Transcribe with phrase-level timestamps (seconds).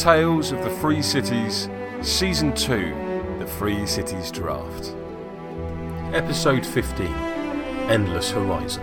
[0.00, 1.68] Tales of the Free Cities,
[2.00, 4.94] Season 2 The Free Cities Draft.
[6.14, 8.82] Episode 15 Endless Horizon.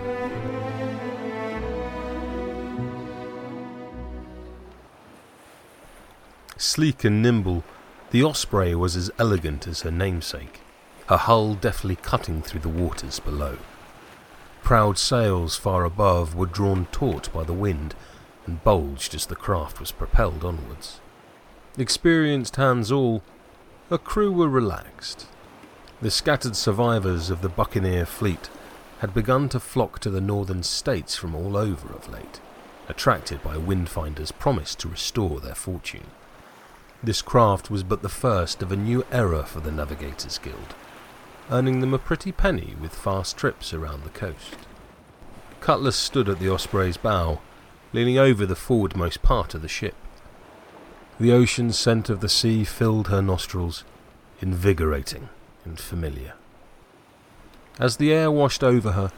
[6.56, 7.64] Sleek and nimble,
[8.12, 10.60] the Osprey was as elegant as her namesake,
[11.08, 13.58] her hull deftly cutting through the waters below.
[14.62, 17.96] Proud sails far above were drawn taut by the wind
[18.46, 21.00] and bulged as the craft was propelled onwards.
[21.78, 23.22] Experienced hands all,
[23.88, 25.26] her crew were relaxed.
[26.02, 28.50] The scattered survivors of the buccaneer fleet
[28.98, 32.40] had begun to flock to the northern states from all over of late,
[32.88, 36.08] attracted by Windfinder's promise to restore their fortune.
[37.00, 40.74] This craft was but the first of a new era for the Navigators Guild,
[41.48, 44.56] earning them a pretty penny with fast trips around the coast.
[45.60, 47.38] Cutlass stood at the Osprey's bow,
[47.92, 49.94] leaning over the forwardmost part of the ship.
[51.20, 53.82] The ocean scent of the sea filled her nostrils,
[54.40, 55.28] invigorating
[55.64, 56.34] and familiar.
[57.80, 59.10] As the air washed over her,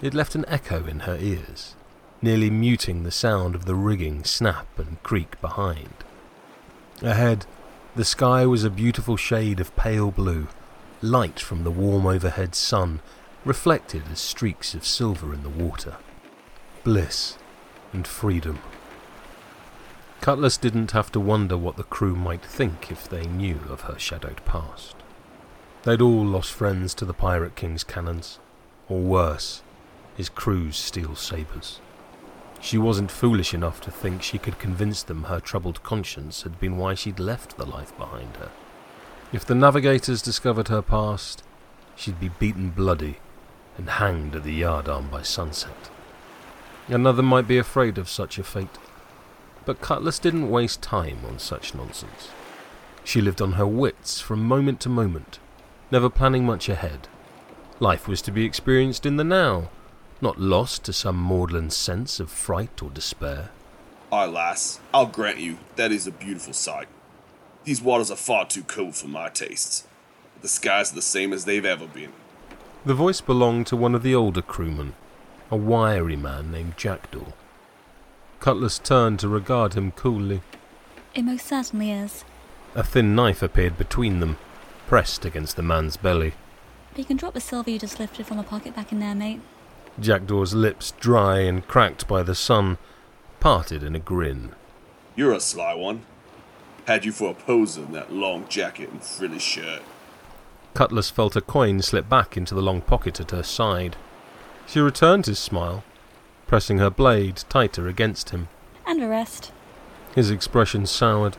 [0.00, 1.74] it left an echo in her ears,
[2.22, 5.94] nearly muting the sound of the rigging snap and creak behind.
[7.02, 7.44] Ahead,
[7.96, 10.46] the sky was a beautiful shade of pale blue,
[11.02, 13.00] light from the warm overhead sun,
[13.44, 15.96] reflected as streaks of silver in the water.
[16.84, 17.36] Bliss
[17.92, 18.60] and freedom.
[20.20, 23.98] Cutlass didn't have to wonder what the crew might think if they knew of her
[23.98, 24.96] shadowed past.
[25.84, 28.38] They'd all lost friends to the Pirate King's cannons,
[28.88, 29.62] or worse,
[30.16, 31.80] his crew's steel sabres.
[32.60, 36.76] She wasn't foolish enough to think she could convince them her troubled conscience had been
[36.76, 38.50] why she'd left the life behind her.
[39.32, 41.44] If the navigators discovered her past,
[41.94, 43.18] she'd be beaten bloody
[43.76, 45.90] and hanged at the yardarm by sunset.
[46.88, 48.78] Another might be afraid of such a fate,
[49.68, 52.30] but Cutlass didn't waste time on such nonsense.
[53.04, 55.38] She lived on her wits from moment to moment,
[55.90, 57.06] never planning much ahead.
[57.78, 59.68] Life was to be experienced in the now,
[60.22, 63.50] not lost to some maudlin sense of fright or despair.
[64.10, 66.88] Aye, lass, I'll grant you that is a beautiful sight.
[67.64, 69.86] These waters are far too cold for my tastes.
[70.40, 72.12] The skies are the same as they've ever been.
[72.86, 74.94] The voice belonged to one of the older crewmen,
[75.50, 77.32] a wiry man named Jackdaw.
[78.40, 80.42] Cutlass turned to regard him coolly.
[81.14, 82.24] It most certainly is.
[82.74, 84.38] A thin knife appeared between them,
[84.86, 86.34] pressed against the man's belly.
[86.90, 89.14] But you can drop the silver you just lifted from a pocket back in there,
[89.14, 89.40] mate.
[89.98, 92.78] Jackdaw's lips, dry and cracked by the sun,
[93.40, 94.52] parted in a grin.
[95.16, 96.02] You're a sly one.
[96.86, 99.82] Had you for a poser in that long jacket and frilly shirt.
[100.74, 103.96] Cutlass felt a coin slip back into the long pocket at her side.
[104.66, 105.82] She returned his smile,
[106.48, 108.48] pressing her blade tighter against him.
[108.84, 109.52] And the rest.
[110.16, 111.36] His expression soured,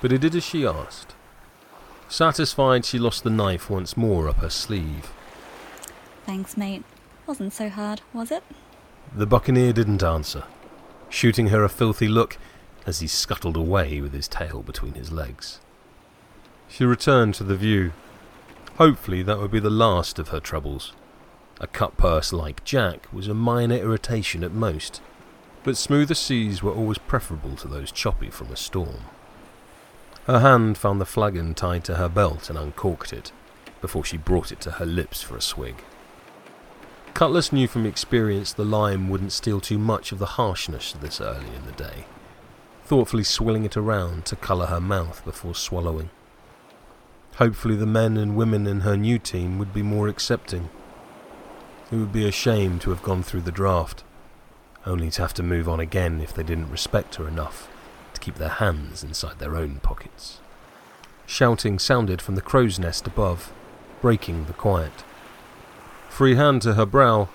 [0.00, 1.14] but he did as she asked.
[2.08, 5.12] Satisfied, she lost the knife once more up her sleeve.
[6.26, 6.82] Thanks, mate.
[7.26, 8.42] Wasn't so hard, was it?
[9.14, 10.44] The buccaneer didn't answer,
[11.08, 12.38] shooting her a filthy look
[12.86, 15.60] as he scuttled away with his tail between his legs.
[16.68, 17.92] She returned to the view.
[18.78, 20.92] Hopefully, that would be the last of her troubles.
[21.60, 25.00] A cut purse like Jack was a minor irritation at most,
[25.62, 29.04] but smoother seas were always preferable to those choppy from a storm.
[30.26, 33.30] Her hand found the flagon tied to her belt and uncorked it,
[33.80, 35.76] before she brought it to her lips for a swig.
[37.12, 41.20] Cutlass knew from experience the lime wouldn't steal too much of the harshness of this
[41.20, 42.06] early in the day,
[42.84, 46.10] thoughtfully swilling it around to colour her mouth before swallowing.
[47.36, 50.70] Hopefully the men and women in her new team would be more accepting.
[51.92, 54.04] It would be a shame to have gone through the draft,
[54.86, 57.68] only to have to move on again if they didn't respect her enough
[58.14, 60.40] to keep their hands inside their own pockets.
[61.26, 63.52] Shouting sounded from the crow's nest above,
[64.00, 65.04] breaking the quiet.
[66.08, 67.28] Free hand to her brow,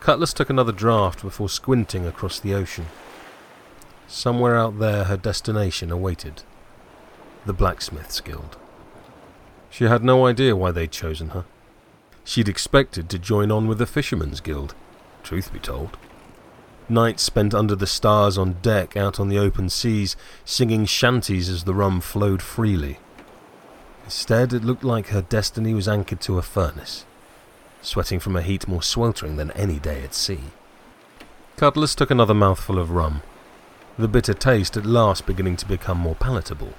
[0.00, 2.86] Cutlass took another draught before squinting across the ocean.
[4.06, 6.42] Somewhere out there her destination awaited.
[7.44, 8.56] The Blacksmith's Guild.
[9.68, 11.44] She had no idea why they'd chosen her.
[12.24, 14.74] She'd expected to join on with the Fishermen's Guild,
[15.22, 15.96] truth be told.
[16.88, 21.64] Nights spent under the stars on deck out on the open seas, singing shanties as
[21.64, 22.98] the rum flowed freely.
[24.04, 27.04] Instead, it looked like her destiny was anchored to a furnace,
[27.80, 30.40] sweating from a heat more sweltering than any day at sea.
[31.56, 33.22] Cutlass took another mouthful of rum,
[33.96, 36.72] the bitter taste at last beginning to become more palatable.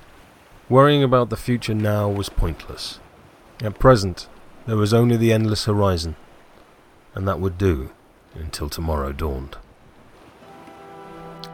[0.68, 3.00] Worrying about the future now was pointless.
[3.62, 4.28] At present,
[4.66, 6.16] there was only the endless horizon,
[7.16, 7.92] and that would do
[8.36, 9.58] until tomorrow dawned.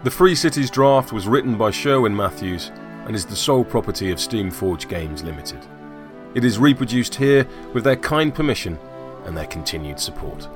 [0.04, 2.72] The Free Cities draft was written by Sherwin Matthews
[3.06, 5.66] and is the sole property of Steamforge Games Limited.
[6.36, 8.78] It is reproduced here with their kind permission
[9.26, 10.48] and their continued support.